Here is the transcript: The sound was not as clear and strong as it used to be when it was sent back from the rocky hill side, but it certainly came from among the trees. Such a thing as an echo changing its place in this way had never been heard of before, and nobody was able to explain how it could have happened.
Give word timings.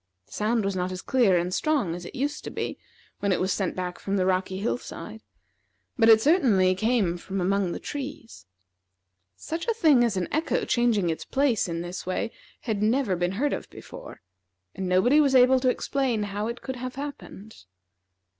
The 0.25 0.31
sound 0.31 0.65
was 0.65 0.75
not 0.75 0.91
as 0.91 1.03
clear 1.03 1.37
and 1.37 1.53
strong 1.53 1.93
as 1.93 2.05
it 2.05 2.15
used 2.15 2.43
to 2.45 2.49
be 2.49 2.79
when 3.19 3.31
it 3.31 3.39
was 3.39 3.53
sent 3.53 3.75
back 3.75 3.99
from 3.99 4.17
the 4.17 4.25
rocky 4.25 4.57
hill 4.57 4.79
side, 4.79 5.21
but 5.95 6.09
it 6.09 6.19
certainly 6.19 6.73
came 6.73 7.19
from 7.19 7.39
among 7.39 7.71
the 7.71 7.79
trees. 7.79 8.47
Such 9.35 9.67
a 9.67 9.75
thing 9.75 10.03
as 10.03 10.17
an 10.17 10.27
echo 10.31 10.65
changing 10.65 11.11
its 11.11 11.23
place 11.23 11.67
in 11.69 11.81
this 11.81 12.03
way 12.03 12.31
had 12.61 12.81
never 12.81 13.15
been 13.15 13.33
heard 13.33 13.53
of 13.53 13.69
before, 13.69 14.23
and 14.73 14.89
nobody 14.89 15.21
was 15.21 15.35
able 15.35 15.59
to 15.59 15.69
explain 15.69 16.23
how 16.23 16.47
it 16.47 16.63
could 16.63 16.77
have 16.77 16.95
happened. 16.95 17.65